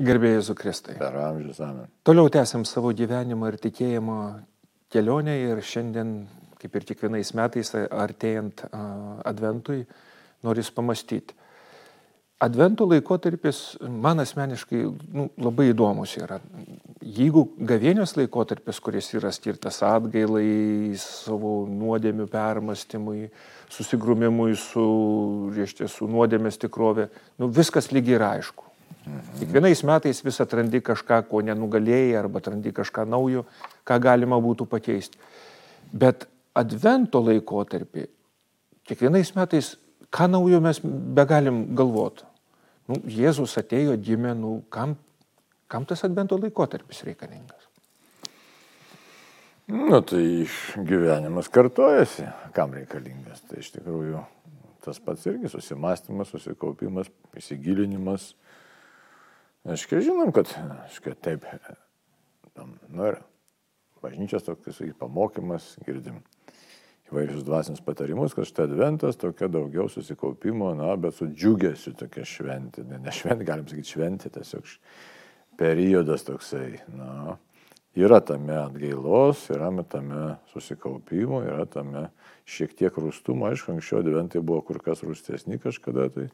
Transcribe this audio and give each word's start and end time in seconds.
Gerbėjai 0.00 0.44
Zukristai. 0.44 0.96
Per 1.00 1.16
amžius 1.20 1.60
amen. 1.64 1.90
Toliau 2.06 2.30
tęsiam 2.32 2.64
savo 2.68 2.92
gyvenimo 2.96 3.50
ir 3.50 3.58
tikėjimo 3.60 4.20
kelionę 4.92 5.34
ir 5.42 5.60
šiandien, 5.60 6.14
kaip 6.60 6.78
ir 6.78 6.86
kiekvienais 6.88 7.34
metais, 7.36 7.74
artėjant 7.76 8.64
adventui, 8.70 9.84
noris 10.46 10.72
pamastyti. 10.72 11.36
Advento 12.40 12.86
laikotarpis 12.88 13.58
man 13.84 14.22
asmeniškai 14.22 14.78
nu, 15.12 15.26
labai 15.44 15.66
įdomus 15.74 16.14
yra. 16.16 16.38
Jeigu 17.04 17.42
gavėnios 17.68 18.14
laikotarpis, 18.16 18.78
kuris 18.80 19.10
yra 19.18 19.28
skirtas 19.36 19.82
atgailai, 19.84 20.96
savo 21.02 21.66
nuodėmių 21.68 22.24
permastymui, 22.32 23.28
susigrumimui 23.68 24.56
su, 24.56 24.86
reiškia, 25.52 25.90
su 25.92 26.08
nuodėmės 26.08 26.56
tikrovė, 26.64 27.10
nu, 27.36 27.52
viskas 27.52 27.92
lygiai 27.92 28.16
yra 28.16 28.32
aišku. 28.38 28.69
Kiekvienais 29.40 29.82
metais 29.88 30.20
vis 30.24 30.40
atrandi 30.42 30.80
kažką, 30.84 31.22
ko 31.30 31.40
nenugalėjai, 31.44 32.16
arba 32.20 32.42
atrandi 32.42 32.72
kažką 32.76 33.06
naujo, 33.08 33.46
ką 33.88 33.98
galima 34.02 34.38
būtų 34.42 34.66
pakeisti. 34.70 35.18
Bet 35.92 36.28
advento 36.54 37.22
laikotarpį, 37.24 38.06
kiekvienais 38.86 39.32
metais, 39.36 39.72
ką 40.12 40.28
naujo 40.30 40.60
mes 40.62 40.82
begalim 41.16 41.64
galvoti. 41.78 42.26
Nu, 42.90 42.98
Jėzus 43.06 43.56
atėjo, 43.60 43.94
gimė, 44.02 44.34
nu, 44.34 44.60
kam, 44.72 44.96
kam 45.70 45.86
tas 45.86 46.02
advento 46.06 46.38
laikotarpis 46.38 47.04
reikalingas? 47.06 47.70
Nu, 49.70 50.00
tai 50.02 50.48
gyvenimas 50.74 51.46
kartojasi, 51.52 52.26
kam 52.56 52.74
reikalingas. 52.74 53.44
Tai 53.46 53.60
iš 53.62 53.70
tikrųjų 53.76 54.24
tas 54.82 54.98
pats 55.04 55.28
irgi 55.30 55.50
susimastymas, 55.52 56.32
susikaupimas, 56.32 57.10
įsigilinimas, 57.38 58.32
Aiškiai 59.68 60.00
žinom, 60.06 60.30
kad, 60.32 60.48
aiškiai, 60.86 61.16
taip, 61.20 61.44
nu 62.88 63.08
ir 63.10 63.18
bažnyčios 64.00 64.46
toks, 64.46 64.72
sakyt, 64.78 64.96
pamokymas, 65.00 65.74
girdim 65.84 66.22
įvairius 67.10 67.44
dvasinius 67.44 67.82
patarimus, 67.84 68.32
kad 68.36 68.48
štai 68.48 68.68
adventas 68.68 69.18
tokia 69.20 69.50
daugiau 69.52 69.90
susikaupimo, 69.92 70.70
na, 70.78 70.94
bet 71.00 71.18
su 71.18 71.28
džiugesiu 71.28 71.92
tokia 71.98 72.24
šventė, 72.24 72.86
ne, 72.88 73.02
ne 73.02 73.12
šventė, 73.14 73.46
galim 73.48 73.68
sakyti 73.68 73.96
šventė, 73.96 74.32
tiesiog 74.38 74.72
periodas 75.60 76.24
toksai, 76.24 76.80
na, 76.96 77.36
yra 77.98 78.22
tame 78.24 78.56
atgailos, 78.62 79.44
yra 79.52 79.68
tame 79.90 80.38
susikaupimo, 80.54 81.42
yra 81.44 81.66
tame 81.68 82.08
šiek 82.48 82.72
tiek 82.78 82.96
rūstumo, 82.96 83.50
aišku, 83.50 83.74
anksčiau 83.74 84.00
adventai 84.00 84.40
buvo 84.40 84.62
kur 84.64 84.80
kas 84.80 85.04
rūstesni 85.04 85.60
kažkada, 85.60 86.08
tai 86.14 86.30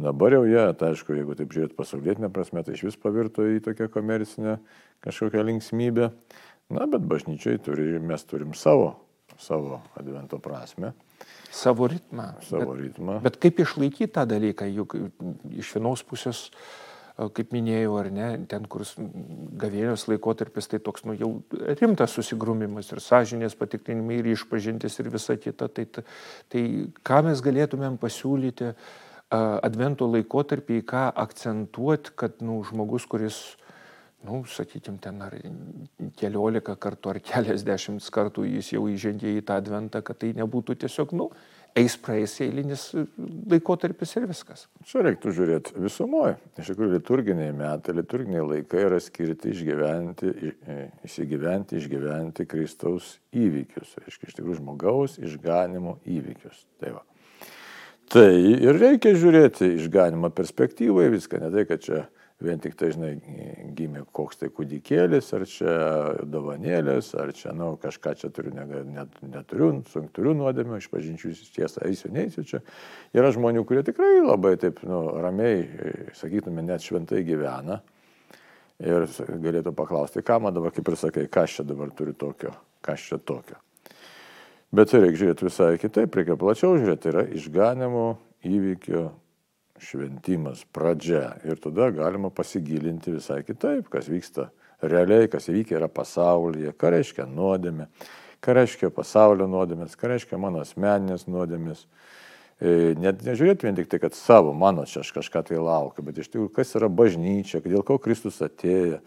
Dabar 0.00 0.32
jau 0.32 0.44
jie, 0.48 0.62
tai 0.80 0.94
aišku, 0.94 1.12
jeigu 1.12 1.34
taip 1.36 1.52
žiūrėt 1.52 1.74
pasaulietinę 1.76 2.30
prasme, 2.32 2.62
tai 2.64 2.76
iš 2.76 2.86
vis 2.86 2.96
pavirto 3.00 3.44
į 3.44 3.58
tokią 3.66 3.90
komercinę 3.92 4.56
kažkokią 5.04 5.42
linksmybę. 5.48 6.08
Na, 6.72 6.86
bet 6.88 7.04
bažnyčiai 7.10 7.60
turi, 7.60 7.98
mes 7.98 8.24
turim 8.24 8.54
savo, 8.56 8.94
savo 9.42 9.80
advento 9.98 10.38
prasme. 10.40 10.94
Savo 11.52 11.88
ritmą. 11.90 12.30
Savo 12.46 12.76
bet, 12.76 12.84
ritmą. 12.84 13.18
Bet 13.26 13.36
kaip 13.42 13.60
išlaikyti 13.60 14.08
tą 14.14 14.24
dalyką, 14.30 14.70
juk 14.70 14.96
iš 15.50 15.74
vienos 15.76 16.04
pusės, 16.06 16.46
kaip 17.36 17.52
minėjau, 17.52 17.98
ar 18.00 18.08
ne, 18.14 18.30
ten, 18.48 18.64
kur 18.70 18.86
gavėjos 19.60 20.06
laikotarpis, 20.08 20.70
tai 20.70 20.80
toks, 20.80 21.04
nu, 21.04 21.18
jau 21.18 21.34
rimtas 21.82 22.16
susigrumimas 22.16 22.88
ir 22.94 23.02
sąžinės 23.04 23.58
patikrinimai 23.60 24.22
ir 24.22 24.32
išpažintis 24.32 24.96
ir 25.02 25.12
visa 25.12 25.36
kita. 25.36 25.68
Tai, 25.68 25.88
tai, 26.48 26.64
ką 27.04 27.22
mes 27.26 27.44
galėtumėm 27.44 28.00
pasiūlyti, 28.00 28.72
uh, 28.72 29.06
advento 29.30 30.08
laikotarpį, 30.10 30.80
į 30.82 30.86
ką 30.90 31.06
akcentuoti, 31.22 32.14
kad 32.18 32.42
nu, 32.44 32.60
žmogus, 32.66 33.06
kuris, 33.10 33.38
nu, 34.26 34.42
sakykime, 34.50 34.98
ten 35.02 35.22
ar 35.24 35.36
keliolika 36.18 36.76
kartų 36.80 37.14
ar 37.14 37.22
keliasdešimt 37.24 38.10
kartų 38.12 38.48
jis 38.48 38.74
jau 38.74 38.84
įžengė 38.90 39.36
į 39.38 39.46
tą 39.46 39.60
adventą, 39.62 40.02
kad 40.04 40.20
tai 40.22 40.32
nebūtų 40.38 40.80
tiesiog, 40.82 41.14
nu, 41.16 41.30
eis 41.78 41.94
praeis 42.02 42.34
eilinis 42.42 42.88
laikotarpis 43.50 44.16
ir 44.18 44.26
viskas. 44.30 44.64
Čia 44.88 45.04
reiktų 45.06 45.34
žiūrėti 45.36 45.76
visumoje. 45.78 46.34
Iš 46.58 46.72
tikrųjų, 46.72 46.96
liturginiai 46.96 47.52
metai, 47.56 47.94
liturginiai 48.00 48.42
laikai 48.46 48.82
yra 48.88 48.98
skirti 49.02 49.52
išgyventi, 49.54 50.32
įsigyventi, 51.06 51.78
išgyventi 51.78 52.48
Kristaus 52.50 53.14
įvykius. 53.30 53.94
Reiškia, 54.02 54.32
iš 54.32 54.40
tikrųjų, 54.40 54.58
žmogaus 54.64 55.20
išganimo 55.22 56.00
įvykius. 56.18 56.66
Tai 56.82 56.98
va. 56.98 57.06
Tai 58.10 58.26
ir 58.34 58.74
reikia 58.74 59.12
žiūrėti 59.14 59.68
išganimo 59.76 60.32
perspektyvai 60.34 61.04
viską, 61.12 61.38
ne 61.44 61.50
tai, 61.54 61.62
kad 61.68 61.84
čia 61.84 62.00
vien 62.42 62.58
tik 62.58 62.74
tai, 62.74 62.88
žinai, 62.94 63.10
gimė 63.76 64.02
koks 64.16 64.40
tai 64.40 64.48
kūdikėlis, 64.50 65.28
ar 65.36 65.44
čia 65.46 65.74
dovanėlės, 66.26 67.12
ar 67.20 67.30
čia, 67.36 67.52
na, 67.52 67.68
nu, 67.68 67.78
kažką 67.78 68.16
čia 68.18 68.32
turiu, 68.34 68.50
ne, 68.56 68.64
net, 68.96 69.14
neturiu, 69.22 69.70
turiu 70.16 70.34
nuodėmę, 70.40 70.80
išpažinčių 70.82 71.36
tiesą, 71.54 71.84
eisiu, 71.86 72.10
neįsiu 72.16 72.46
čia. 72.50 72.62
Yra 73.14 73.30
žmonių, 73.36 73.62
kurie 73.68 73.86
tikrai 73.86 74.16
labai 74.24 74.56
taip, 74.58 74.82
nu, 74.90 75.04
ramiai, 75.22 75.62
sakytume, 76.18 76.66
net 76.66 76.82
šventai 76.82 77.22
gyvena. 77.28 77.78
Ir 78.80 79.06
galėtų 79.46 79.76
paklausti, 79.76 80.26
ką 80.26 80.42
man 80.42 80.56
dabar, 80.56 80.74
kaip 80.74 80.88
ir 80.88 80.98
sakai, 80.98 81.28
kas 81.30 81.60
čia 81.60 81.68
dabar 81.68 81.94
turi 81.94 82.16
tokio, 82.18 82.56
kas 82.82 83.06
čia 83.06 83.22
tokio. 83.22 83.60
Bet 84.70 84.92
tai 84.92 85.00
reikia 85.02 85.24
žiūrėti 85.24 85.46
visai 85.48 85.72
kitaip, 85.82 86.14
reikia 86.14 86.36
plačiau 86.38 86.76
žiūrėti, 86.78 87.02
tai 87.02 87.10
yra 87.10 87.24
išganimo 87.34 88.04
įvykio 88.46 89.08
šventimas, 89.82 90.62
pradžia. 90.70 91.40
Ir 91.42 91.58
tada 91.58 91.88
galima 91.94 92.30
pasigilinti 92.30 93.16
visai 93.16 93.40
kitaip, 93.46 93.88
kas 93.90 94.06
vyksta 94.12 94.50
realiai, 94.82 95.28
kas 95.32 95.48
įvykia 95.50 95.80
yra 95.80 95.88
pasaulyje, 95.90 96.70
ką 96.78 96.92
reiškia 96.94 97.26
nuodėmė, 97.26 97.88
ką 98.44 98.56
reiškia 98.60 98.92
pasaulio 98.94 99.48
nuodėmės, 99.50 99.98
ką 99.98 100.14
reiškia 100.14 100.38
mano 100.40 100.62
asmeninės 100.62 101.26
nuodėmės. 101.26 101.84
E, 102.60 102.94
net 103.00 103.24
nežiūrėti 103.24 103.66
vien 103.66 103.76
tik 103.76 103.90
tai, 103.90 104.00
kad 104.02 104.16
savo, 104.16 104.52
mano 104.56 104.86
čia 104.88 105.02
aš 105.02 105.10
kažką 105.16 105.48
tai 105.50 105.60
laukiu, 105.60 106.04
bet 106.06 106.20
iš 106.20 106.30
tikrųjų, 106.30 106.52
kas 106.56 106.76
yra 106.78 106.92
bažnyčia, 106.92 107.62
dėl 107.64 107.82
ko 107.88 107.98
Kristus 107.98 108.40
atėjo. 108.44 109.00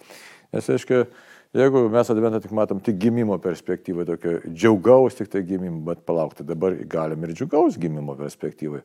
Nes, 0.54 0.70
aiškiai, 0.70 1.08
Jeigu 1.54 1.84
mes 1.94 2.10
adventą 2.10 2.40
tik 2.42 2.54
matom 2.58 2.80
tik 2.82 2.96
gimimo 2.98 3.36
perspektyvai, 3.38 4.08
tokio 4.10 4.40
džiaugaus 4.48 5.20
tik 5.20 5.28
tai 5.30 5.44
gimimo, 5.46 5.84
bet 5.86 6.00
palaukti 6.08 6.42
dabar 6.50 6.74
galim 6.90 7.28
ir 7.28 7.36
džiaugaus 7.38 7.78
gimimo 7.78 8.16
perspektyvai. 8.18 8.80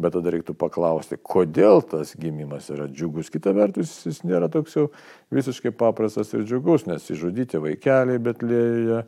Bet 0.00 0.16
tada 0.16 0.32
reiktų 0.34 0.56
paklausti, 0.58 1.20
kodėl 1.22 1.84
tas 1.86 2.16
gimimas 2.18 2.66
yra 2.74 2.88
džiugus. 2.90 3.30
Kita 3.30 3.52
vertus, 3.54 3.92
jis 4.08 4.24
nėra 4.26 4.48
toks 4.50 4.74
jau 4.74 4.88
visiškai 5.34 5.70
paprastas 5.70 6.34
ir 6.34 6.42
džiugus, 6.48 6.88
nes 6.90 7.06
įžudyti 7.14 7.62
vaikeliai 7.62 8.22
Betlėje, 8.26 9.04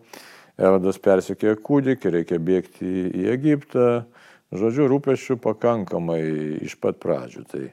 Erodas 0.62 1.00
persikėjo 1.02 1.56
kūdikį, 1.64 2.12
reikia 2.20 2.38
bėgti 2.38 2.92
į 3.18 3.26
Egiptą. 3.34 3.88
Žodžiu, 4.54 4.86
rūpešių 4.92 5.40
pakankamai 5.42 6.22
iš 6.68 6.78
pat 6.78 7.02
pradžių. 7.02 7.44
Tai 7.50 7.64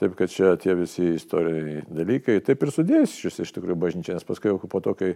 Taip 0.00 0.14
kad 0.16 0.30
čia 0.32 0.54
tie 0.56 0.72
visi 0.78 1.10
istoriniai 1.18 1.82
dalykai, 1.92 2.38
taip 2.44 2.62
ir 2.64 2.70
sudėjus 2.72 3.18
šis 3.20 3.42
iš 3.44 3.50
tikrųjų 3.52 3.76
bažnyčia, 3.82 4.14
nes 4.16 4.24
paskui 4.24 4.54
po 4.72 4.80
to, 4.80 4.94
kai 4.96 5.10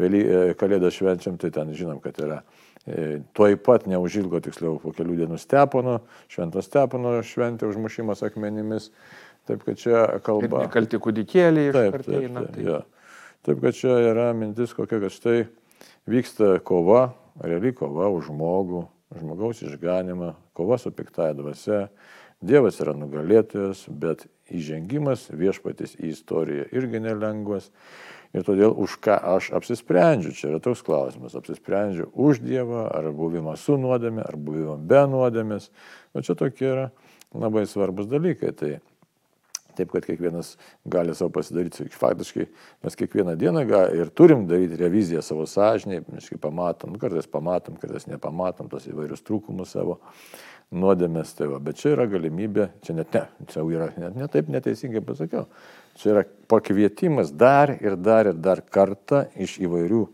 vėly, 0.00 0.20
e, 0.24 0.54
kalėdą 0.56 0.88
švenčiam, 0.96 1.36
tai 1.40 1.50
ten 1.52 1.74
žinom, 1.76 1.98
kad 2.00 2.16
yra 2.24 2.38
e, 2.86 3.20
tuoj 3.36 3.58
pat 3.60 3.84
neužilgo, 3.90 4.40
tiksliau, 4.40 4.78
po 4.80 4.94
kelių 4.96 5.18
dienų 5.18 5.36
stepono, 5.42 5.98
šventos 6.32 6.70
stepono 6.70 7.18
šventė 7.20 7.68
užmušimas 7.68 8.24
akmenimis. 8.30 8.88
Taip 9.50 9.66
kad 9.66 9.80
čia 9.82 10.06
kalba. 10.24 10.64
Ir 10.64 10.72
kalti 10.72 11.00
kūdikėliai. 11.04 11.74
Taip, 11.76 11.98
taip, 12.00 12.08
taip, 12.08 12.40
taip, 12.40 12.58
ja. 12.64 12.80
taip 13.44 13.60
kad 13.60 13.76
čia 13.76 13.98
yra 14.08 14.30
mintis 14.36 14.72
kokia, 14.76 15.02
kad 15.04 15.12
štai 15.12 15.36
vyksta 16.08 16.54
kova, 16.64 17.10
reali 17.44 17.74
kova 17.76 18.08
už 18.14 18.30
žmogų, 18.32 18.86
žmogaus 19.20 19.60
išganimą, 19.66 20.32
kova 20.56 20.80
su 20.80 20.92
piktaja 20.96 21.36
dvasia 21.36 21.88
Dievas 22.40 22.78
yra 22.80 22.94
nugalėtojas, 22.96 23.84
bet 23.92 24.24
įžengimas 24.48 25.26
viešpatis 25.28 25.98
į 26.00 26.14
istoriją 26.14 26.70
irgi 26.72 27.02
nelengvas. 27.04 27.68
Ir 28.32 28.46
todėl 28.46 28.72
už 28.78 28.94
ką 29.02 29.16
aš 29.34 29.50
apsisprendžiu, 29.58 30.32
čia 30.38 30.52
yra 30.52 30.60
toks 30.62 30.84
klausimas, 30.86 31.34
apsisprendžiu 31.36 32.06
už 32.14 32.40
Dievą, 32.44 32.86
ar 32.94 33.10
buvimą 33.12 33.56
su 33.58 33.74
nuodėmė, 33.80 34.22
ar 34.22 34.38
buvimą 34.38 34.76
be 34.88 35.02
nuodėmės. 35.10 35.68
O 36.14 36.22
čia 36.24 36.38
tokie 36.38 36.68
yra 36.70 36.86
labai 37.34 37.66
svarbus 37.68 38.08
dalykai. 38.08 38.54
Tai 38.56 38.72
taip, 39.80 39.90
kad 39.94 40.06
kiekvienas 40.06 40.54
gali 40.88 41.16
savo 41.16 41.32
pasidaryti. 41.34 41.88
Faktiškai 41.96 42.46
mes 42.84 42.98
kiekvieną 43.00 43.34
dieną 43.40 43.64
ir 43.96 44.12
turim 44.14 44.46
daryti 44.50 44.78
reviziją 44.80 45.24
savo 45.24 45.48
sąžiniai, 45.48 46.04
mes 46.12 46.30
kaip 46.30 46.42
pamatom, 46.44 46.96
kartais 47.00 47.28
pamatom, 47.30 47.80
kartais 47.80 48.06
nepamatom 48.10 48.70
tos 48.70 48.86
įvairius 48.90 49.24
trūkumus 49.26 49.74
savo 49.76 50.00
nuodėmės, 50.70 51.34
tai 51.34 51.48
va, 51.50 51.58
bet 51.62 51.80
čia 51.80 51.94
yra 51.96 52.06
galimybė, 52.10 52.68
čia 52.86 52.94
net 52.94 53.14
ne, 53.14 53.24
čia 53.50 53.64
yra 53.66 53.90
net 53.98 54.18
ne 54.18 54.28
taip 54.30 54.50
neteisingai 54.52 55.02
pasakiau, 55.02 55.48
čia 55.98 56.12
yra 56.12 56.24
pakvietimas 56.50 57.32
dar 57.34 57.72
ir 57.74 57.98
dar 57.98 58.30
ir 58.30 58.38
dar 58.38 58.62
kartą 58.62 59.24
iš 59.34 59.58
įvairių 59.66 60.04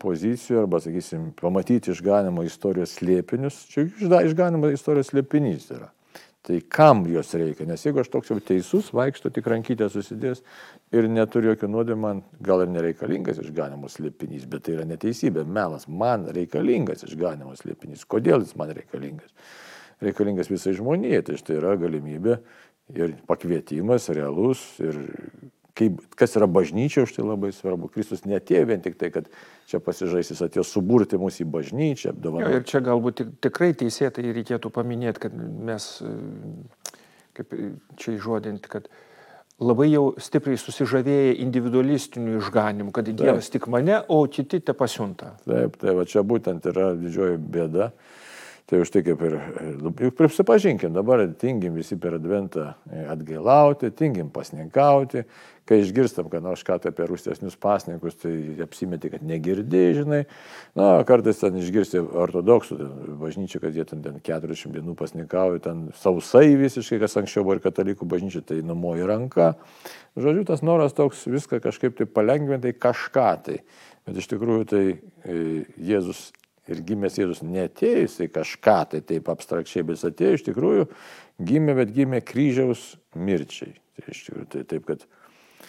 pozicijų 0.00 0.62
arba, 0.62 0.80
sakysim, 0.80 1.32
pamatyti 1.36 1.92
išganimo 1.92 2.44
istorijos 2.46 2.94
slėpinius, 2.96 3.64
čia 3.72 3.88
išganimo 4.30 4.70
istorijos 4.72 5.12
slėpinys 5.12 5.68
yra. 5.74 5.90
Tai 6.46 6.60
kam 6.70 7.02
jos 7.10 7.32
reikia? 7.34 7.66
Nes 7.66 7.82
jeigu 7.82 8.00
aš 8.00 8.10
toks 8.12 8.30
jau 8.30 8.38
teisus, 8.40 8.92
vaikšto 8.94 9.32
tik 9.34 9.48
rankytę 9.50 9.88
susidės 9.90 10.44
ir 10.94 11.08
neturiu 11.10 11.50
jokio 11.52 11.68
nuodėmio, 11.68 12.00
man 12.04 12.22
gal 12.44 12.62
ir 12.62 12.70
nereikalingas 12.72 13.40
išganimo 13.42 13.90
slėpinys, 13.90 14.46
bet 14.48 14.64
tai 14.68 14.76
yra 14.76 14.86
neteisybė, 14.88 15.44
melas, 15.44 15.88
man 15.90 16.28
reikalingas 16.34 17.02
išganimo 17.08 17.56
slėpinys. 17.58 18.06
Kodėl 18.08 18.46
jis 18.46 18.54
man 18.60 18.72
reikalingas? 18.76 19.34
Reikalingas 20.04 20.50
visai 20.52 20.76
žmonijai, 20.78 21.24
tai 21.26 21.40
štai 21.40 21.58
yra 21.58 21.74
galimybė 21.80 22.38
ir 22.94 23.16
pakvietimas 23.28 24.08
realus 24.14 24.62
ir 24.80 25.02
kaip, 25.78 26.00
kas 26.18 26.36
yra 26.38 26.48
bažnyčia, 26.50 27.04
už 27.06 27.14
tai 27.16 27.24
labai 27.26 27.50
svarbu. 27.54 27.90
Kristus 27.94 28.24
netėjo 28.28 28.66
vien 28.68 28.82
tik 28.84 28.98
tai, 29.00 29.10
kad 29.14 29.28
čia 29.70 29.80
pasižaisis 29.84 30.42
atėjo 30.44 30.64
suburti 30.66 31.20
mus 31.20 31.38
į 31.42 31.48
bažnyčią, 31.52 32.14
apdovanoti. 32.14 32.58
Ir 32.58 32.66
čia 32.68 32.82
galbūt 32.84 33.20
tik, 33.20 33.34
tikrai 33.48 33.72
teisėtai 33.78 34.26
reikėtų 34.36 34.72
paminėti, 34.74 35.26
kad 35.26 35.36
mes, 35.38 35.90
kaip 37.38 37.54
čia 38.00 38.16
įžodinti, 38.16 38.72
kad 38.72 38.90
labai 39.58 39.88
jau 39.90 40.04
stipriai 40.22 40.58
susižavėję 40.60 41.34
individualistiniu 41.44 42.38
išganimu, 42.38 42.94
kad 42.94 43.10
Dievas 43.10 43.50
tik 43.50 43.66
mane, 43.70 44.00
o 44.08 44.22
kiti 44.30 44.62
te 44.62 44.74
pasiunta. 44.78 45.34
Taip, 45.46 45.78
tai 45.80 45.94
va 45.98 46.06
čia 46.08 46.22
būtent 46.26 46.66
yra 46.70 46.92
didžioji 46.98 47.40
bėda. 47.42 47.92
Tai 48.68 48.82
už 48.84 48.90
tai 48.92 49.00
kaip 49.00 49.22
ir, 49.24 49.34
juk 49.96 50.16
prisipažinkim, 50.18 50.92
dabar 50.92 51.22
tingim 51.40 51.72
visi 51.78 51.96
per 51.96 52.18
adventą 52.18 52.74
atgailauti, 53.08 53.88
tingim 53.96 54.28
pasninkauti, 54.28 55.22
kai 55.64 55.78
išgirstam, 55.80 56.26
kad 56.28 56.44
nors 56.44 56.60
ką 56.68 56.76
tai 56.82 56.92
apie 56.92 57.06
rūstesnius 57.08 57.56
pasninkus, 57.60 58.18
tai 58.20 58.34
apsimeti, 58.60 59.08
kad 59.14 59.24
negirdi, 59.24 59.80
žinai. 59.96 60.18
Na, 60.76 60.90
kartais 61.08 61.40
ten 61.40 61.56
išgirsti 61.56 62.02
ortodoksų 62.04 62.76
bažnyčią, 63.22 63.62
kad 63.62 63.76
jie 63.76 63.86
ten, 63.88 64.02
ten 64.04 64.18
40 64.24 64.76
dienų 64.76 64.96
pasninkauja, 65.00 65.62
ten 65.64 65.86
sausai 66.02 66.50
visiškai, 66.60 66.98
kas 67.00 67.16
anksčiau 67.22 67.46
buvo 67.46 67.56
ir 67.56 67.62
katalikų 67.64 68.08
bažnyčia, 68.08 68.42
tai 68.52 68.58
numoji 68.60 69.08
ranka. 69.08 69.54
Žodžiu, 70.20 70.44
tas 70.48 70.60
noras 70.60 70.96
toks 70.96 71.24
viską 71.24 71.62
kažkaip 71.64 71.96
tai 71.96 72.08
palengvinti, 72.08 72.76
kažką 72.76 73.30
tai. 73.48 73.62
Bet 74.04 74.20
iš 74.20 74.28
tikrųjų 74.28 74.68
tai 74.68 74.84
e, 74.92 75.40
Jėzus 75.88 76.28
ir 76.72 76.82
gimęs 76.86 77.18
Jėzus 77.18 77.42
netėjo 77.44 78.04
jisai 78.04 78.28
kažką 78.32 78.78
tai 78.92 79.00
taip 79.06 79.28
abstrakčiai, 79.32 79.84
bet 79.86 79.98
jis 79.98 80.08
atėjo 80.10 80.38
iš 80.38 80.44
tikrųjų, 80.48 80.88
gimė, 81.50 81.76
bet 81.80 81.92
gimė 81.96 82.20
kryžiaus 82.26 82.90
mirčiai. 83.16 83.76
Tai 83.98 84.04
iš 84.12 84.24
tikrųjų, 84.26 84.48
tai 84.54 84.64
taip, 84.72 84.84
kad... 84.88 85.06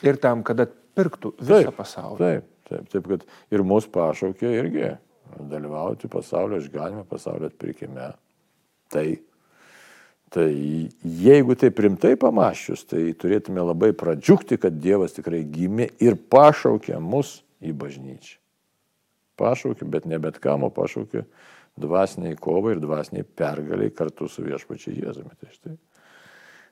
Ir 0.05 0.19
tam, 0.21 0.43
kad 0.47 0.65
atpirktų 0.65 1.33
visą 1.39 1.69
taip, 1.69 1.77
pasaulį. 1.79 2.19
Taip, 2.19 2.49
taip, 2.69 2.89
taip, 2.93 3.09
kad 3.13 3.55
ir 3.55 3.65
mus 3.67 3.87
pašaukė 3.91 4.51
irgi 4.61 4.91
dalyvauti 5.49 6.09
pasaulio 6.11 6.59
išganime, 6.61 7.05
pasaulio 7.09 7.49
atpirkime. 7.49 8.11
Tai, 8.89 9.05
tai 10.33 10.49
jeigu 11.03 11.57
tai 11.59 11.69
primtai 11.75 12.15
pamaščius, 12.19 12.87
tai 12.89 13.05
turėtume 13.19 13.63
labai 13.63 13.91
pradžiugti, 13.97 14.57
kad 14.61 14.79
Dievas 14.81 15.15
tikrai 15.17 15.43
gimė 15.45 15.91
ir 16.01 16.17
pašaukė 16.31 16.97
mus 17.03 17.39
į 17.61 17.75
bažnyčią 17.77 18.38
pašaukė, 19.39 19.87
bet 19.89 20.07
ne 20.09 20.19
bet 20.21 20.39
kam, 20.43 20.65
o 20.67 20.71
pašaukė 20.73 21.23
dvasiniai 21.79 22.37
kovai 22.39 22.75
ir 22.75 22.81
dvasiniai 22.83 23.27
pergaliai 23.41 23.93
kartu 23.95 24.27
su 24.27 24.43
viešpačiai 24.45 24.99
Jėzumi. 24.99 25.35
Tai, 25.39 25.51
štai. 25.55 25.75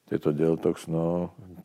tai 0.10 0.20
todėl 0.24 0.58
toks, 0.62 0.88
nu, 0.92 1.04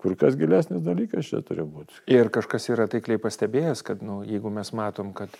kur 0.01 0.17
kas 0.19 0.39
gilesnis 0.39 0.85
dalykas 0.87 1.31
čia 1.31 1.43
turi 1.47 1.67
būti. 1.67 2.05
Ir 2.13 2.31
kažkas 2.35 2.71
yra 2.73 2.89
taikliai 2.91 3.21
pastebėjęs, 3.23 3.85
kad, 3.87 4.05
nu, 4.07 4.21
jeigu 4.29 4.53
mes 4.55 4.73
matom, 4.77 5.13
kad 5.17 5.35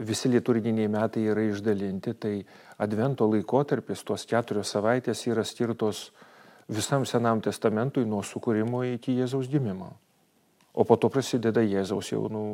visi 0.00 0.30
liturginiai 0.32 0.88
metai 0.90 1.26
yra 1.32 1.44
išdalinti, 1.50 2.14
tai 2.16 2.34
advento 2.80 3.28
laikotarpis, 3.28 4.04
tos 4.06 4.26
keturios 4.28 4.72
savaitės 4.72 5.26
yra 5.28 5.44
skirtos 5.44 6.10
visam 6.70 7.04
Senam 7.04 7.42
testamentui 7.42 8.06
nuo 8.06 8.22
sukūrimo 8.24 8.84
iki 8.94 9.18
Jėzaus 9.18 9.50
gimimo. 9.50 9.92
O 10.74 10.84
po 10.86 10.96
to 11.00 11.10
prasideda 11.10 11.64
Jėzaus 11.66 12.12
jau 12.12 12.28
nu, 12.30 12.44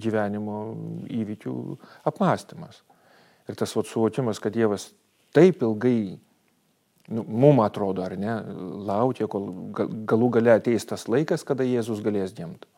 gyvenimo 0.00 0.58
įvykių 1.08 1.54
apmąstymas. 2.10 2.82
Ir 3.48 3.56
tas 3.60 3.72
vat, 3.76 3.88
suvokimas, 3.88 4.40
kad 4.40 4.52
Dievas 4.52 4.90
taip 5.36 5.62
ilgai, 5.64 6.18
nu, 7.08 7.24
mum 7.24 7.62
atrodo, 7.64 8.04
ar 8.04 8.16
ne, 8.20 8.36
laukia, 8.88 9.28
kol 9.30 9.50
galų 10.08 10.30
gale 10.36 10.54
ateis 10.54 10.84
tas 10.88 11.08
laikas, 11.08 11.44
kada 11.48 11.66
Jėzus 11.66 12.04
galės 12.04 12.36
gimti. 12.36 12.68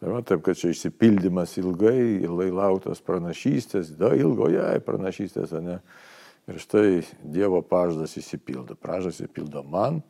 Va, 0.00 0.22
taip, 0.24 0.40
kad 0.46 0.56
čia 0.56 0.70
išsipildymas 0.72 1.58
ilgai, 1.60 2.22
ilgai 2.24 2.48
lauktas 2.54 3.02
pranašystės, 3.04 3.90
da 4.00 4.14
ilgoje 4.16 4.64
pranašystės, 4.86 5.52
ne. 5.60 5.76
Ir 6.48 6.56
štai 6.62 7.02
Dievo 7.20 7.60
pažadas 7.62 8.16
įsipildo. 8.16 8.78
Pažadas 8.80 9.20
įsipildo 9.20 9.60
man, 9.68 10.00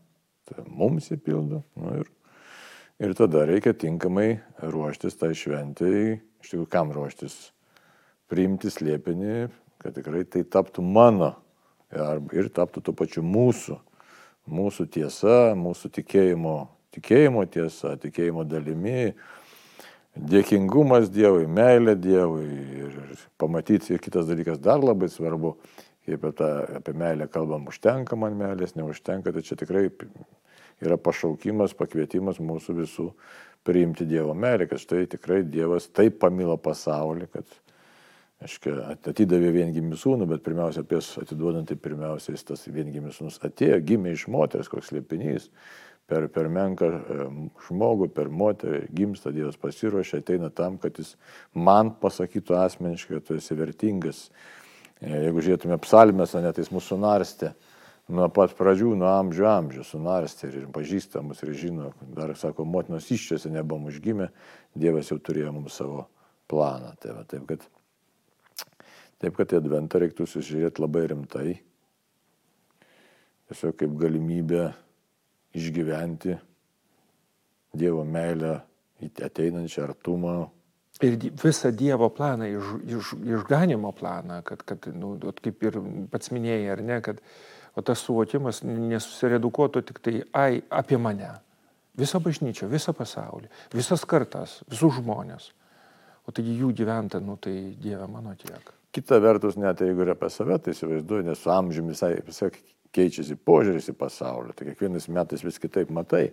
tai 0.47 0.63
mums 0.69 1.11
įpildo. 1.11 1.65
Nu, 1.75 1.97
ir 1.99 2.13
Ir 3.01 3.15
tada 3.17 3.47
reikia 3.49 3.73
tinkamai 3.73 4.43
ruoštis 4.61 5.15
tai 5.17 5.31
šventai, 5.33 6.19
iš 6.21 6.51
tikrųjų 6.51 6.67
kam 6.69 6.91
ruoštis, 6.93 7.37
priimti 8.29 8.69
slėpinį, 8.69 9.47
kad 9.81 9.95
tikrai 9.97 10.27
tai 10.29 10.43
taptų 10.45 10.85
mano 10.85 11.31
ir 12.37 12.51
taptų 12.53 12.83
tuo 12.85 12.93
pačiu 12.99 13.25
mūsų, 13.25 13.79
mūsų 14.53 14.87
tiesa, 14.93 15.39
mūsų 15.57 15.89
tikėjimo, 15.97 16.57
tikėjimo 16.93 17.47
tiesa, 17.49 17.95
tikėjimo 18.03 18.45
dalimi, 18.45 19.15
dėkingumas 20.13 21.09
Dievui, 21.09 21.47
meilė 21.49 21.97
Dievui 21.97 22.45
ir 22.85 23.15
pamatyti, 23.41 23.95
ir 23.95 24.05
kitas 24.05 24.29
dalykas 24.29 24.61
dar 24.61 24.85
labai 24.85 25.09
svarbu, 25.09 25.55
kaip 26.05 26.21
apie, 26.21 26.35
tą, 26.37 26.53
apie 26.83 26.95
meilę 27.01 27.31
kalbam, 27.33 27.65
užtenka 27.73 28.19
man 28.21 28.37
meilės, 28.37 28.77
neužtenka, 28.77 29.33
tai 29.33 29.47
čia 29.47 29.57
tikrai 29.57 29.89
yra 30.85 30.99
pašaukimas, 31.01 31.77
pakvietimas 31.79 32.41
mūsų 32.43 32.77
visų 32.81 33.09
priimti 33.67 34.07
Dievo 34.09 34.35
meilę, 34.35 34.69
kad 34.71 34.81
štai 34.81 35.05
tikrai 35.11 35.43
Dievas 35.45 35.91
taip 35.93 36.21
pamilo 36.23 36.57
pasaulį, 36.61 37.29
kad 37.33 37.59
aiškia, 38.41 38.73
atidavė 39.11 39.53
viengimį 39.59 39.99
sūnų, 40.01 40.29
bet 40.31 40.45
pirmiausia, 40.47 40.85
apie 40.85 41.01
atiduodant, 41.01 41.69
tai 41.69 41.77
pirmiausia, 41.77 42.33
jis 42.33 42.47
tas 42.49 42.65
viengimis 42.73 43.21
sūnus 43.21 43.37
atėjo, 43.45 43.81
gimė 43.85 44.15
iš 44.17 44.27
moters, 44.33 44.71
koks 44.73 44.95
liepinys, 44.97 45.51
per, 46.11 46.27
per 46.33 46.49
menką 46.53 46.89
žmogų, 47.69 48.09
per 48.17 48.31
moterį 48.33 48.87
gimsta 48.97 49.33
Dievas 49.35 49.61
pasiruošia, 49.61 50.23
ateina 50.25 50.49
tam, 50.51 50.79
kad 50.81 50.97
jis 50.99 51.15
man 51.55 51.93
pasakytų 52.01 52.57
asmeniškai, 52.65 53.19
kad 53.19 53.29
tu 53.29 53.37
esi 53.37 53.59
vertingas. 53.59 54.25
E, 55.01 55.13
jeigu 55.29 55.45
žiūrėtume 55.45 55.79
psalmės, 55.85 56.35
net 56.41 56.57
tai 56.57 56.65
jis 56.65 56.73
mūsų 56.75 56.99
narstė 57.05 57.53
nuo 58.11 58.29
pat 58.35 58.55
pradžių, 58.59 58.93
nuo 58.99 59.11
amžių 59.11 59.47
amžių 59.51 59.85
sunarstė 59.87 60.51
ir 60.51 60.69
pažįsta 60.75 61.23
mus 61.25 61.43
ir 61.45 61.55
žino, 61.57 61.91
dar 62.17 62.33
sako, 62.39 62.67
motinos 62.69 63.09
iščiose 63.11 63.53
nebuvom 63.53 63.89
užgimę, 63.91 64.31
Dievas 64.75 65.11
jau 65.11 65.19
turėjo 65.19 65.55
mums 65.55 65.79
savo 65.81 66.05
planą. 66.51 66.93
Tai 67.03 67.17
va, 67.17 67.25
taip, 67.31 67.47
kad, 67.49 67.65
taip, 69.23 69.35
kad 69.39 69.55
į 69.55 69.59
adventą 69.61 70.03
reiktų 70.03 70.29
susižiūrėti 70.31 70.85
labai 70.85 71.05
rimtai, 71.11 71.49
tiesiog 73.51 73.77
kaip 73.81 73.99
galimybę 73.99 74.69
išgyventi 75.59 76.39
Dievo 77.75 78.03
meilę, 78.05 78.61
ateinančią 79.01 79.85
artumą. 79.87 80.35
Ir 81.07 81.17
visą 81.39 81.71
Dievo 81.73 82.11
planą, 82.13 82.49
iš, 82.51 82.73
iš, 82.99 83.13
išganimo 83.39 83.93
planą, 83.97 84.41
kad, 84.45 84.65
kad 84.67 84.91
nu, 84.93 85.15
kaip 85.39 85.63
ir 85.65 85.79
pats 86.13 86.33
minėjai, 86.35 86.67
ar 86.75 86.83
ne, 86.85 86.99
kad 87.05 87.23
o 87.77 87.85
tas 87.87 88.03
suvokimas 88.07 88.63
nesusiredukuotų 88.65 89.85
tik 89.89 90.03
tai, 90.03 90.17
ai, 90.37 90.61
apie 90.71 90.99
mane. 91.01 91.31
Visą 92.01 92.21
bažnyčią, 92.23 92.69
visą 92.71 92.95
pasaulį, 92.97 93.51
visas 93.75 94.05
kartas, 94.09 94.61
visus 94.71 94.95
žmonės. 95.01 95.51
O 96.29 96.35
taigi 96.35 96.55
jų 96.61 96.71
gyventa, 96.77 97.21
nu 97.23 97.37
tai 97.41 97.75
Dieve 97.81 98.07
mano 98.11 98.35
tiek. 98.39 98.73
Kita 98.95 99.21
vertus, 99.23 99.57
net 99.59 99.83
jeigu 99.83 100.05
ir 100.05 100.13
apie 100.15 100.31
save, 100.31 100.59
tai 100.63 100.75
įsivaizduoju, 100.75 101.27
nes 101.27 101.43
su 101.43 101.51
amžiumi 101.55 101.95
visai, 101.95 102.13
visai 102.27 102.51
keičiasi 102.95 103.37
požiūris 103.47 103.91
į 103.93 103.97
pasaulį, 103.99 104.55
tai 104.57 104.71
kiekvienais 104.71 105.07
metais 105.15 105.45
vis 105.47 105.61
kitaip 105.63 105.93
matai. 105.95 106.31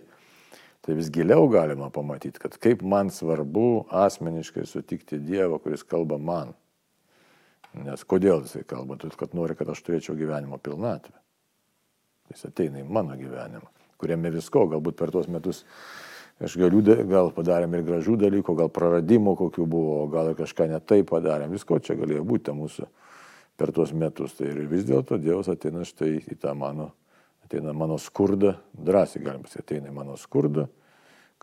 Tai 0.82 0.94
vis 0.94 1.10
giliau 1.10 1.48
galima 1.50 1.90
pamatyti, 1.90 2.38
kad 2.42 2.54
kaip 2.62 2.82
man 2.86 3.10
svarbu 3.10 3.88
asmeniškai 4.04 4.66
sutikti 4.66 5.18
Dievą, 5.22 5.58
kuris 5.62 5.82
kalba 5.86 6.18
man. 6.22 6.54
Nes 7.78 8.04
kodėl 8.08 8.44
jisai 8.46 8.62
kalba? 8.66 8.96
Todėl, 8.96 9.18
kad 9.18 9.34
nori, 9.36 9.56
kad 9.58 9.68
aš 9.74 9.82
turėčiau 9.86 10.16
gyvenimo 10.18 10.58
pilnatvę. 10.62 11.14
Jis 12.32 12.48
ateina 12.50 12.82
į 12.82 12.86
mano 12.88 13.16
gyvenimą, 13.18 13.66
kuriame 14.00 14.32
visko, 14.34 14.66
galbūt 14.70 14.98
per 14.98 15.12
tuos 15.14 15.28
metus 15.32 15.64
aš 16.44 16.54
galiu, 16.60 16.82
gal 17.08 17.32
padarėm 17.34 17.74
ir 17.74 17.84
gražių 17.86 18.14
dalykų, 18.20 18.54
gal 18.58 18.70
praradimų 18.70 19.34
kokių 19.40 19.66
buvo, 19.66 19.98
gal 20.12 20.30
kažką 20.38 20.68
netai 20.70 21.00
padarėm, 21.06 21.50
visko 21.56 21.80
čia 21.82 21.96
galėjo 21.98 22.22
būti 22.28 22.54
mūsų 22.54 22.86
per 23.58 23.72
tuos 23.74 23.92
metus. 23.92 24.36
Tai 24.38 24.52
ir 24.52 24.62
vis 24.70 24.86
dėlto 24.86 25.18
Dievas 25.18 25.50
ateina 25.50 25.82
štai 25.88 26.14
į 26.30 26.38
tą 26.38 26.54
mano, 26.54 26.92
ateina 27.46 27.74
mano 27.74 27.98
skurdą, 27.98 28.54
drąsiai 28.76 29.24
galim 29.24 29.42
pasakyti, 29.42 29.66
ateina 29.66 29.90
į 29.90 29.96
mano 29.98 30.14
skurdą, 30.20 30.68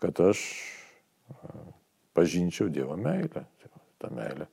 kad 0.00 0.22
aš 0.24 0.46
pažinčiau 2.16 2.72
Dievo 2.72 2.96
meilę. 2.96 3.44
Tai 3.44 3.74
ta 4.00 4.12
meilė. 4.12 4.48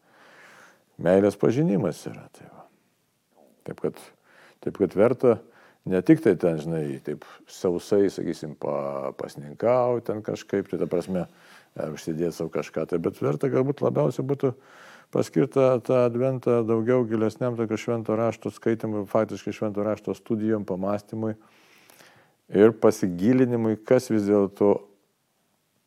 Meilės 1.03 1.39
pažinimas 1.39 2.03
yra. 2.09 2.27
Tai 2.35 2.49
va. 2.51 2.67
taip, 3.67 3.79
kad, 3.81 3.99
taip 4.63 4.77
kad 4.81 4.95
verta 4.97 5.37
ne 5.85 6.01
tik 6.01 6.23
tai 6.23 6.35
ten, 6.39 6.59
žinai, 6.61 6.85
taip 7.03 7.25
sausai, 7.51 8.07
sakysim, 8.13 8.55
pa, 8.59 9.11
pasninkauti 9.19 10.07
ten 10.11 10.23
kažkaip, 10.25 10.69
tai 10.71 10.79
ta 10.81 10.87
prasme, 10.89 11.27
ar 11.79 11.93
užsidėti 11.95 12.35
savo 12.37 12.53
kažką, 12.53 12.87
tai 12.89 13.01
bet 13.03 13.19
verta 13.21 13.49
galbūt 13.51 13.83
labiausiai 13.83 14.25
būtų 14.29 14.53
paskirta 15.13 15.77
tą 15.85 16.03
adventą 16.07 16.61
daugiau 16.65 17.03
gilesniam 17.09 17.57
tokio 17.57 17.77
švento 17.77 18.15
rašto 18.17 18.51
skaitimui, 18.53 19.05
faktiškai 19.09 19.53
švento 19.53 19.85
rašto 19.85 20.15
studijom, 20.17 20.65
pamastymui 20.65 21.35
ir 22.53 22.73
pasigilinimui, 22.77 23.77
kas 23.85 24.09
vis 24.13 24.25
dėlto 24.29 24.75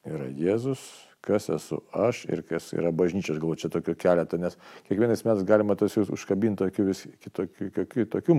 yra 0.07 0.29
Jėzus, 0.39 0.83
kas 1.27 1.49
esu 1.53 1.81
aš 1.95 2.25
ir 2.31 2.45
kas 2.47 2.71
yra 2.77 2.93
bažnyčia, 2.95 3.35
aš 3.35 3.41
galvoju, 3.43 3.63
čia 3.65 3.73
tokių 3.75 3.97
keletą, 3.99 4.39
nes 4.43 4.59
kiekvienais 4.87 5.25
metais 5.27 5.47
galima 5.49 5.77
tos 5.79 5.97
jūs 5.99 6.13
užkabinti 6.15 6.63
tokių 6.63 6.87
vis 6.91 7.03
kitokių, 7.25 7.73
kitokių, 7.73 8.07
tokių 8.15 8.39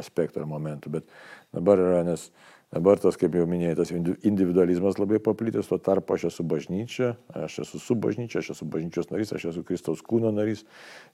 aspektų 0.00 0.42
ar 0.42 0.48
momentų, 0.50 0.96
bet 0.96 1.12
dabar 1.54 1.82
yra, 1.82 2.00
nes 2.08 2.30
dabar 2.72 3.00
tas, 3.02 3.18
kaip 3.20 3.36
jau 3.36 3.44
minėjai, 3.48 3.76
tas 3.82 3.92
individualizmas 3.92 4.96
labai 4.96 5.20
paplitęs, 5.22 5.68
tuo 5.68 5.76
tarpu 5.82 6.16
aš 6.16 6.30
esu 6.30 6.46
bažnyčia, 6.48 7.12
aš 7.36 7.60
esu 7.66 7.82
su 7.82 7.96
bažnyčia, 8.00 8.40
aš 8.40 8.54
esu 8.56 8.68
bažnyčios 8.72 9.12
narys, 9.12 9.34
aš 9.36 9.50
esu 9.52 9.64
Kristaus 9.68 10.00
kūno 10.06 10.32
narys. 10.32 10.64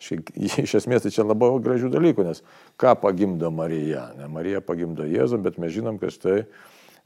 Iš 0.65 0.79
esmės 0.79 1.03
tai 1.05 1.15
čia 1.15 1.27
labai 1.27 1.51
gražių 1.65 1.91
dalykų, 1.91 2.29
nes 2.31 2.45
ką 2.79 2.95
pagimdo 3.03 3.51
Marija? 3.51 4.13
Ne, 4.21 4.31
Marija 4.31 4.63
pagimdo 4.63 5.07
Jėzų, 5.09 5.43
bet 5.43 5.59
mes 5.59 5.75
žinom, 5.75 5.99
kad 5.99 6.15
štai 6.15 6.45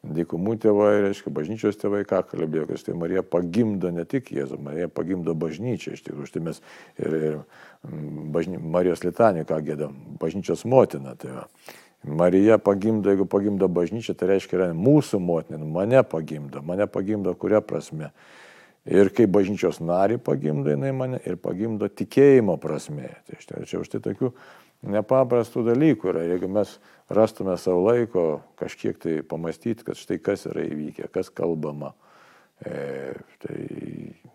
Dykumų 0.03 0.57
tėvai, 0.59 0.97
reiškia, 1.05 1.31
bažnyčios 1.31 1.77
tėvai, 1.79 2.01
ką 2.11 2.25
kalbėjo, 2.27 2.65
kad 2.67 2.81
štai 2.81 2.97
Marija 2.99 3.23
pagimdo 3.23 3.93
ne 3.95 4.03
tik 4.03 4.33
Jėzų, 4.35 4.59
Marija 4.59 4.89
pagimdo 4.91 5.37
bažnyčią, 5.39 5.93
iš 5.95 6.03
tikrųjų, 6.09 6.27
štai 6.27 6.43
mes 6.43 6.59
ir, 6.99 7.15
ir 7.15 7.37
mm, 7.87 8.25
bažny, 8.35 8.59
Marijos 8.59 9.05
litanį, 9.07 9.45
ką 9.47 9.61
gėdam, 9.63 9.95
bažnyčios 10.19 10.65
motina. 10.67 11.15
Tai 11.15 11.37
va. 11.37 11.45
Marija 12.03 12.59
pagimdo, 12.59 13.13
jeigu 13.15 13.29
pagimdo 13.31 13.69
bažnyčią, 13.71 14.17
tai 14.19 14.33
reiškia, 14.33 14.59
yra 14.59 14.69
mūsų 14.75 15.23
motina, 15.23 15.63
mane 15.63 16.03
pagimdo, 16.03 16.65
mane 16.67 16.89
pagimdo 16.91 17.37
kuria 17.39 17.63
prasme. 17.63 18.11
Ir 18.83 19.13
kai 19.15 19.29
bažnyčios 19.31 19.79
narį 19.79 20.19
pagimdo 20.19 20.75
jinai 20.75 20.91
mane 20.91 21.23
ir 21.23 21.39
pagimdo 21.39 21.87
tikėjimo 21.87 22.59
prasme. 22.59 23.13
Tai 23.31 23.39
štai, 23.39 23.63
čia 23.71 23.79
už 23.79 23.95
tai 23.95 24.03
tokių 24.03 24.33
nepaprastų 24.83 25.65
dalykų 25.71 26.11
yra. 26.13 26.25
Jeigu 26.27 26.49
mes 26.51 26.75
rastume 27.13 27.55
savo 27.61 27.85
laiko 27.87 28.27
kažkiek 28.61 28.99
tai 29.03 29.21
pamastyti, 29.27 29.87
kad 29.87 29.99
štai 29.99 30.19
kas 30.23 30.47
yra 30.51 30.65
įvykę, 30.67 31.09
kas 31.15 31.31
kalbama, 31.35 31.93
e, 32.65 33.15
tai 33.43 33.59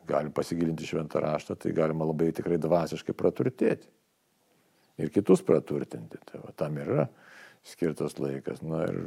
galim 0.07 0.31
pasigilinti 0.35 0.87
šventą 0.87 1.21
raštą, 1.23 1.57
tai 1.59 1.75
galima 1.75 2.07
labai 2.07 2.31
tikrai 2.35 2.59
dvasiškai 2.63 3.15
praturtėti. 3.17 3.89
Ir 4.97 5.11
kitus 5.13 5.43
praturtinti. 5.45 6.19
Tai 6.25 6.41
va, 6.45 6.55
tam 6.57 6.79
yra 6.81 7.05
skirtas 7.67 8.17
laikas. 8.17 8.63
Na 8.65 8.87
ir 8.87 9.01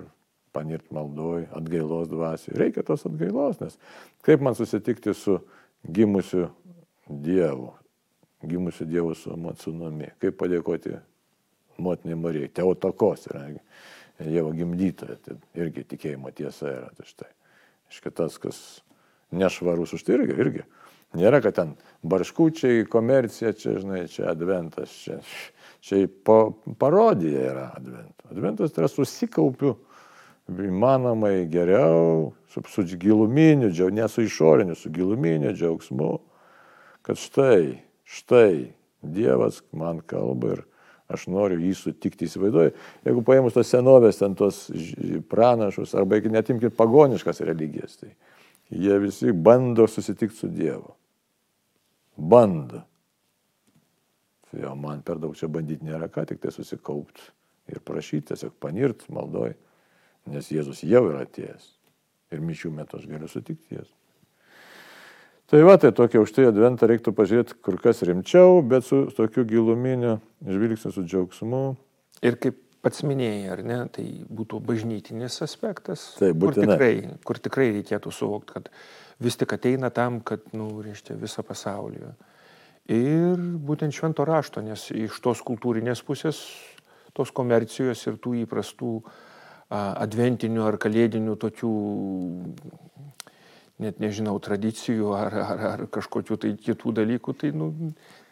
panirt 0.54 0.86
maldoj, 0.94 1.48
atgailos 1.56 2.10
dvasiai. 2.10 2.56
Reikia 2.58 2.84
tos 2.86 3.06
atgailos, 3.08 3.60
nes 3.62 3.78
kaip 4.26 4.42
man 4.44 4.56
susitikti 4.58 5.14
su 5.14 5.38
gimusiu 5.86 6.48
Dievu, 7.10 7.72
gimusiu 8.46 8.86
Dievu 8.86 9.14
su 9.18 9.34
Matsūnami, 9.34 10.12
kaip 10.22 10.36
padėkoti 10.38 10.92
motinai 11.82 12.18
Marijai, 12.20 12.52
Teotokos 12.54 13.28
yra 13.30 13.48
Dievo 14.20 14.52
gimdytoja, 14.52 15.16
tai 15.24 15.38
irgi 15.56 15.86
tikėjimo 15.94 16.32
tiesa 16.36 16.68
yra. 16.68 16.90
Tai 16.96 17.06
štai, 17.08 17.30
iškia 17.92 18.12
tas, 18.12 18.36
kas 18.42 18.58
nešvarus 19.32 19.94
už 19.96 20.04
tai 20.04 20.18
irgi, 20.18 20.36
irgi. 20.44 20.64
Nėra, 21.16 21.40
kad 21.42 21.56
ten 21.56 21.72
barškučiai, 22.06 22.84
komercija, 22.90 23.54
čia, 23.58 23.78
žinai, 23.82 24.04
čia 24.12 24.28
adventas, 24.30 24.92
čia, 25.02 25.16
čia 25.82 26.04
pa, 26.06 26.52
parodija 26.78 27.48
yra 27.50 27.64
adventas. 27.74 28.28
Adventas 28.30 28.74
tai 28.74 28.84
yra 28.84 28.90
susikaupiu 28.92 29.74
įmanomai 30.50 31.48
geriau, 31.50 32.30
su, 32.50 32.62
su 32.70 32.84
giluminiu, 33.00 33.72
ne 33.90 34.08
su 34.10 34.22
išoriniu, 34.26 34.76
su 34.78 34.90
giluminiu 34.94 35.54
džiaugsmu, 35.54 36.12
kad 37.06 37.18
štai, 37.18 37.80
štai 38.04 38.74
Dievas 39.00 39.62
man 39.72 40.02
kalba 40.04 40.50
ir 40.52 40.64
aš 41.10 41.26
noriu 41.32 41.58
jį 41.60 41.72
sutikti, 41.76 42.28
įsivaizduoju, 42.28 42.74
jeigu 43.06 43.24
paėmus 43.26 43.56
tos 43.56 43.70
senovės, 43.72 44.20
ten 44.20 44.36
tos 44.38 44.66
pranašus, 45.30 45.94
arba 45.98 46.20
netimkit 46.22 46.76
pagoniškas 46.78 47.42
religijas, 47.48 47.98
tai 48.00 48.14
jie 48.70 48.98
visi 49.02 49.34
bando 49.34 49.88
susitikti 49.90 50.36
su 50.36 50.50
Dievu. 50.54 50.94
Bando. 52.16 52.84
Tai 54.50 54.62
jo, 54.64 54.74
man 54.78 55.02
per 55.06 55.20
daug 55.22 55.36
čia 55.38 55.48
bandyti 55.50 55.86
nėra 55.86 56.10
ką, 56.10 56.26
tik 56.28 56.40
tai 56.42 56.52
susikaupti 56.54 57.30
ir 57.70 57.82
prašyti, 57.86 58.32
tiesiog 58.32 58.56
panirt 58.62 59.06
maldoj, 59.14 59.54
nes 60.30 60.50
Jėzus 60.50 60.82
jau 60.86 61.04
yra 61.10 61.24
atėjęs. 61.26 61.70
Ir 62.34 62.42
mišių 62.46 62.70
metu 62.74 62.98
aš 62.98 63.06
galiu 63.10 63.30
sutikti 63.30 63.78
Jėzų. 63.78 63.99
Tai 65.50 65.64
va, 65.66 65.74
tai 65.82 65.90
tokia 65.90 66.20
už 66.22 66.30
tai 66.30 66.44
adventą 66.46 66.86
reiktų 66.86 67.10
pažiūrėti 67.18 67.56
kur 67.66 67.74
kas 67.82 68.04
rimčiau, 68.06 68.60
bet 68.62 68.84
su 68.86 69.08
tokiu 69.16 69.42
giluminiu 69.50 70.20
žvilgsniu, 70.46 70.92
su 70.94 71.02
džiaugsmu. 71.02 71.62
Ir 72.22 72.36
kaip 72.38 72.60
pats 72.84 73.02
minėjai, 73.02 73.48
ar 73.50 73.62
ne, 73.66 73.78
tai 73.90 74.04
būtų 74.30 74.60
bažnytinis 74.62 75.40
aspektas, 75.42 76.04
tai 76.20 76.30
kur 76.38 76.54
tikrai, 76.54 76.92
kur 77.26 77.40
tikrai 77.42 77.66
reikėtų 77.80 78.12
suvokti, 78.14 78.54
kad 78.60 78.70
vis 79.18 79.40
tik 79.40 79.56
ateina 79.56 79.90
tam, 79.90 80.20
kad, 80.22 80.46
nu, 80.54 80.68
reiškia, 80.84 81.18
visą 81.18 81.42
pasaulį. 81.42 82.12
Ir 82.94 83.42
būtent 83.66 83.94
švento 83.94 84.22
rašto, 84.26 84.62
nes 84.62 84.86
iš 84.94 85.18
tos 85.24 85.42
kultūrinės 85.46 86.04
pusės, 86.06 86.44
tos 87.10 87.34
komercijos 87.34 88.06
ir 88.06 88.22
tų 88.22 88.36
įprastų 88.44 88.92
adventinių 89.74 90.62
ar 90.66 90.78
kalėdinių 90.78 91.34
tokių 91.42 91.74
net 93.80 94.00
nežinau, 94.02 94.36
tradicijų 94.42 95.14
ar, 95.16 95.34
ar, 95.42 95.62
ar 95.70 95.82
kažkokių 95.92 96.36
tai 96.40 96.52
kitų 96.60 96.92
dalykų, 97.00 97.34
tai 97.40 97.50
nu, 97.56 97.70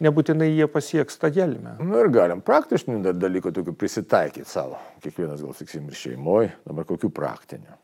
nebūtinai 0.03 0.49
jie 0.51 0.67
pasieks 0.71 1.19
tą 1.21 1.31
gelmę. 1.33 1.75
Na 1.79 1.87
nu 1.89 1.99
ir 2.03 2.11
galim 2.13 2.43
praktinių 2.45 3.13
dalykų 3.17 3.53
tokių 3.57 3.73
prisitaikyti 3.79 4.49
savo. 4.49 4.79
Kiekvienas 5.03 5.43
gal 5.45 5.55
saksim 5.57 5.89
ir 5.89 5.97
šeimoje, 5.97 6.53
dabar 6.67 6.87
kokių 6.89 7.11
praktinių. 7.15 7.77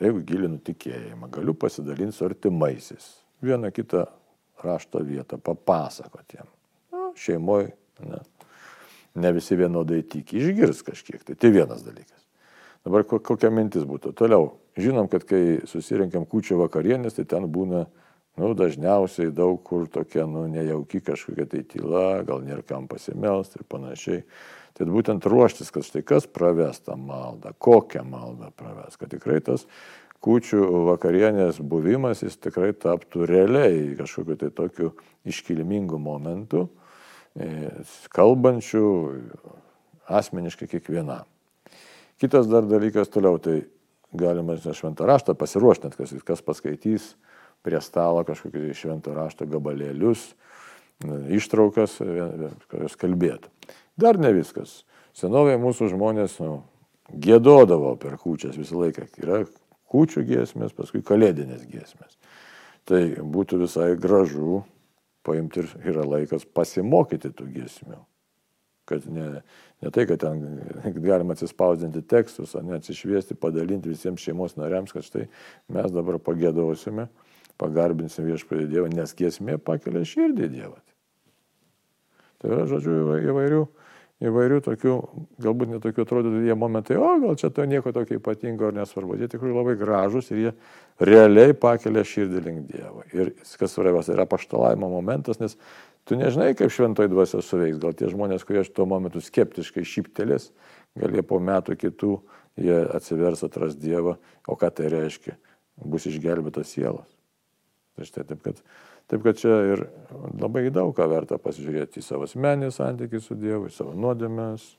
Jeigu 0.00 0.22
gilinu 0.24 0.60
tikėjimą, 0.64 1.28
galiu 1.34 1.54
pasidalinti 1.58 2.16
su 2.16 2.24
artimaisiais. 2.24 3.08
Vieną 3.44 3.70
kitą 3.76 4.06
rašto 4.64 5.02
vietą 5.04 5.38
papasakoti 5.42 6.38
jam. 6.38 6.52
Nu, 6.94 7.10
šeimoje 7.18 7.74
ne, 8.06 8.22
ne 9.20 9.32
visi 9.36 9.58
vienodai 9.58 10.00
tiki, 10.08 10.38
išgirs 10.40 10.80
kažkiek. 10.86 11.24
Tai 11.26 11.36
tai 11.36 11.52
vienas 11.52 11.84
dalykas. 11.84 12.22
Dabar 12.86 13.04
kokia 13.04 13.50
mintis 13.50 13.84
būtų 13.84 14.14
toliau 14.16 14.54
Žinom, 14.76 15.08
kad 15.08 15.24
kai 15.24 15.62
susirinkam 15.68 16.26
kūčio 16.28 16.58
vakarienės, 16.60 17.16
tai 17.16 17.24
ten 17.28 17.46
būna, 17.48 17.86
nu, 18.36 18.52
dažniausiai 18.58 19.32
daug 19.32 19.62
kur 19.64 19.86
tokia, 19.88 20.26
nu, 20.28 20.44
nejauki 20.52 21.00
kažkokia 21.04 21.46
tai 21.48 21.62
tyla, 21.64 22.22
gal 22.28 22.44
nėra 22.44 22.64
kam 22.66 22.88
pasimelsti 22.90 23.62
ir 23.62 23.68
panašiai. 23.72 24.24
Tai 24.76 24.84
būtent 24.92 25.24
ruoštis, 25.24 25.72
kad 25.72 25.86
štai 25.88 26.02
kas 26.04 26.26
praves 26.28 26.82
tą 26.84 26.98
maldą, 27.00 27.54
kokią 27.56 28.02
maldą 28.04 28.50
praves, 28.52 28.98
kad 29.00 29.08
tikrai 29.14 29.38
tas 29.40 29.64
kūčių 30.24 30.60
vakarienės 30.90 31.62
buvimas 31.64 32.20
jis 32.24 32.36
tikrai 32.36 32.72
taptų 32.76 33.24
realiai 33.30 33.94
kažkokiu 33.96 34.36
tai 34.40 34.50
tokiu 34.52 34.90
iškilmingu 35.24 35.96
momentu, 36.02 36.66
e, 37.32 37.70
kalbančių 38.12 38.84
asmeniškai 40.06 40.68
kiekvienam. 40.74 41.24
Kitas 42.20 42.48
dar 42.48 42.64
dalykas 42.68 43.08
toliau, 43.12 43.40
tai 43.40 43.62
galima 44.18 44.56
šventą 44.58 45.06
raštą 45.08 45.36
pasiruošti, 45.38 45.88
net 45.88 45.98
kas, 45.98 46.14
kas 46.26 46.44
paskaitys 46.44 47.14
prie 47.66 47.80
stalo 47.82 48.22
kažkokius 48.26 48.78
šventą 48.78 49.14
rašto 49.16 49.46
gabalėlius, 49.50 50.28
ištraukas, 51.34 51.98
kas 52.70 52.96
kalbėtų. 53.00 53.50
Dar 53.96 54.20
ne 54.20 54.32
viskas. 54.36 54.84
Senovėje 55.16 55.58
mūsų 55.62 55.90
žmonės 55.94 56.36
nu, 56.44 56.60
gėdodavo 57.10 57.94
per 58.00 58.18
kūčias 58.20 58.58
visą 58.58 58.82
laiką. 58.82 59.06
Yra 59.22 59.44
kūčių 59.92 60.24
giesmės, 60.28 60.74
paskui 60.76 61.02
kalėdinės 61.06 61.64
giesmės. 61.70 62.18
Tai 62.86 63.00
būtų 63.22 63.62
visai 63.64 63.94
gražu 63.98 64.62
paimti 65.26 65.64
ir 65.64 65.72
yra 65.94 66.04
laikas 66.06 66.46
pasimokyti 66.46 67.32
tų 67.34 67.48
giesmių. 67.54 67.98
Kad 68.86 69.08
ne, 69.10 69.40
Ne 69.82 69.90
tai, 69.90 70.06
kad 70.08 70.20
ten 70.20 70.40
galima 71.04 71.34
atsispausdinti 71.36 72.00
tekstus, 72.08 72.54
o 72.56 72.62
ne 72.64 72.78
atsišviesti, 72.78 73.36
padalinti 73.36 73.92
visiems 73.92 74.24
šeimos 74.24 74.56
nariams, 74.56 74.94
kad 74.96 75.04
štai 75.04 75.26
mes 75.76 75.92
dabar 75.92 76.16
pagėdausime, 76.24 77.10
pagarbinsim 77.60 78.24
viešpatį 78.30 78.70
Dievą, 78.72 78.88
nes 78.92 79.12
giesmė 79.16 79.58
pakelia 79.60 80.04
širdį 80.08 80.48
Dievą. 80.54 80.78
Tai 82.40 82.54
yra, 82.54 82.64
žodžiu, 82.70 82.96
įvairių, 83.28 83.60
įvairių 84.30 84.62
tokių, 84.64 84.94
galbūt 85.44 85.74
netokių 85.74 86.06
atrodytų 86.06 86.40
jie 86.48 86.56
momentai, 86.56 86.96
o 86.96 87.10
gal 87.20 87.36
čia 87.36 87.52
to 87.52 87.68
nieko 87.68 87.92
tokio 87.92 88.16
ypatingo 88.16 88.70
ar 88.70 88.78
nesvarbu. 88.78 89.18
Jie 89.20 89.28
tikrai 89.32 89.52
labai 89.52 89.76
gražus 89.76 90.32
ir 90.32 90.40
jie 90.40 90.54
realiai 91.04 91.52
pakelia 91.52 92.04
širdį 92.04 92.42
link 92.48 92.70
Dievo. 92.72 93.04
Ir 93.12 93.34
kas 93.60 93.76
svarbiausia, 93.76 94.16
yra 94.16 94.24
paštalavimo 94.28 94.88
momentas, 94.88 95.40
nes 95.42 95.60
Tu 96.06 96.14
nežinai, 96.14 96.52
kaip 96.54 96.70
šventoji 96.70 97.10
dvasia 97.10 97.42
suveiks. 97.42 97.80
Gal 97.82 97.94
tie 97.98 98.06
žmonės, 98.12 98.46
kurie 98.46 98.62
tuo 98.70 98.86
momentu 98.86 99.18
skeptiškai 99.24 99.82
šyptelės, 99.82 100.52
gal 100.98 101.14
jie 101.16 101.24
po 101.26 101.40
metų 101.42 101.74
kitų 101.82 102.12
jie 102.62 102.78
atsivers 102.94 103.42
atras 103.46 103.74
Dievą, 103.76 104.16
o 104.46 104.56
ką 104.56 104.70
tai 104.70 104.90
reiškia? 104.92 105.34
Bus 105.82 106.06
išgelbėtos 106.08 106.70
sielos. 106.72 107.10
Tai 107.96 108.06
štai 108.06 108.24
taip, 108.28 108.40
kad, 108.44 108.62
taip, 109.10 109.22
kad 109.24 109.38
čia 109.40 109.58
ir 109.72 109.84
labai 110.38 110.68
daug 110.70 110.94
ką 110.96 111.08
verta 111.10 111.40
pasižiūrėti 111.42 112.00
į 112.00 112.06
savo 112.06 112.28
asmenį 112.28 112.70
santykį 112.76 113.20
su 113.24 113.36
Dievu, 113.40 113.66
į 113.66 113.74
savo 113.74 113.96
nuodėmės, 113.98 114.70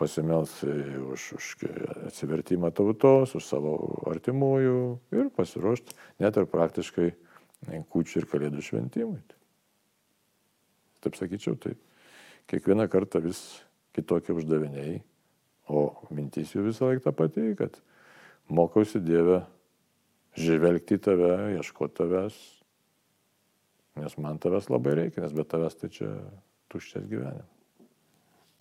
pasimels 0.00 0.52
už, 0.64 1.26
už 1.36 1.50
atsivertimą 2.08 2.72
tautos, 2.72 3.36
už 3.36 3.44
savo 3.44 3.76
artimųjų 4.08 4.78
ir 5.12 5.28
pasiruošti 5.36 5.96
net 6.24 6.40
ir 6.40 6.48
praktiškai 6.48 7.12
kūčių 7.92 8.24
ir 8.24 8.32
kalėdų 8.32 8.64
šventimui. 8.64 9.20
Taip 11.00 11.16
sakyčiau, 11.16 11.56
tai 11.60 11.76
kiekvieną 12.50 12.88
kartą 12.92 13.22
vis 13.24 13.40
kitokie 13.96 14.34
uždaviniai, 14.36 14.98
o 15.70 15.88
mintis 16.14 16.52
jų 16.54 16.66
visą 16.68 16.90
laiką 16.90 17.06
ta 17.06 17.14
pati, 17.16 17.46
kad 17.58 17.78
mokausi 18.50 19.00
Dievę 19.02 19.44
žvelgti 20.38 20.98
į 20.98 21.04
tave, 21.06 21.30
ieškoti 21.56 21.96
tavęs, 22.02 22.36
nes 24.00 24.18
man 24.22 24.38
tavęs 24.42 24.68
labai 24.70 24.98
reikia, 24.98 25.24
nes 25.24 25.34
be 25.36 25.46
tavęs 25.46 25.78
tai 25.80 25.90
čia 25.94 26.10
tuščias 26.70 27.08
gyvenimas. 27.10 27.48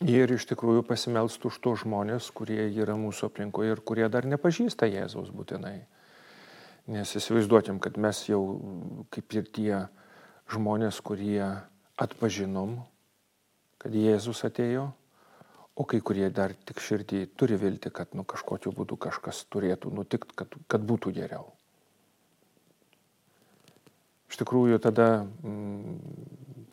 Ir 0.08 0.32
iš 0.32 0.46
tikrųjų 0.48 0.86
pasimelstų 0.88 1.50
už 1.52 1.56
to 1.60 1.74
žmonės, 1.82 2.30
kurie 2.32 2.70
yra 2.72 2.96
mūsų 2.96 3.28
aplinkoje 3.28 3.74
ir 3.74 3.82
kurie 3.84 4.06
dar 4.08 4.24
nepažįsta 4.32 4.88
Jėzaus 4.88 5.34
būtinai. 5.36 5.82
Nes 6.90 7.12
įsivaizduotim, 7.20 7.82
kad 7.84 8.00
mes 8.00 8.22
jau 8.30 8.40
kaip 9.12 9.36
ir 9.36 9.50
tie 9.52 9.74
žmonės, 10.50 11.02
kurie 11.04 11.44
atpažinom, 12.00 12.80
kad 13.80 13.96
Jėzus 13.96 14.44
atėjo, 14.48 14.90
o 15.80 15.86
kai 15.88 16.02
kurie 16.04 16.28
dar 16.36 16.52
tik 16.68 16.82
širdį 16.84 17.24
turi 17.40 17.56
vilti, 17.60 17.92
kad 17.92 18.12
nu, 18.18 18.26
kažkokiu 18.28 18.74
būdu 18.76 18.98
kažkas 19.00 19.46
turėtų 19.52 19.94
nutikti, 19.96 20.36
kad, 20.42 20.58
kad 20.68 20.84
būtų 20.84 21.14
geriau. 21.16 21.54
Iš 24.30 24.42
tikrųjų, 24.42 24.78
tada 24.84 25.08
mm, 25.24 25.96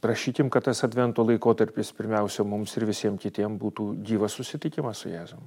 prašykim, 0.05 0.51
kad 0.53 0.67
tas 0.67 0.83
advento 0.85 1.25
laikotarpis 1.25 1.95
pirmiausia 1.97 2.45
mums 2.45 2.75
ir 2.77 2.85
visiems 2.89 3.23
kitiems 3.23 3.61
būtų 3.63 3.93
gyvas 4.07 4.37
susitikimas 4.37 5.05
su 5.05 5.13
Jėzum. 5.15 5.47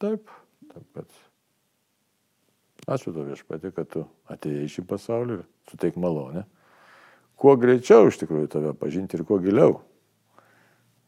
Taip, 0.00 0.30
taip 0.70 0.86
pat. 0.96 1.18
Ačiū 2.88 3.12
tau 3.12 3.26
viešpatį, 3.26 3.74
kad 3.76 3.90
tu 3.92 4.06
atėjai 4.32 4.64
į 4.64 4.72
šį 4.76 4.86
pasaulį 4.88 5.36
ir 5.36 5.44
suteik 5.68 5.98
malonę. 6.00 6.46
Kuo 7.40 7.54
greičiau 7.56 8.10
iš 8.10 8.18
tikrųjų 8.20 8.50
tave 8.52 8.74
pažinti 8.76 9.16
ir 9.16 9.24
kuo 9.28 9.38
giliau. 9.40 9.78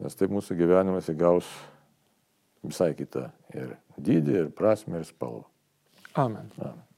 Nes 0.03 0.17
taip 0.19 0.33
mūsų 0.33 0.57
gyvenimas 0.59 1.11
įgaus 1.13 1.49
visai 2.65 2.93
kitą 2.99 3.29
ir 3.55 3.77
dydį, 3.99 4.39
ir 4.41 4.49
prasme, 4.57 5.03
ir 5.03 5.07
spalvą. 5.09 5.45
Amen. 6.19 6.49
Amen. 6.59 6.83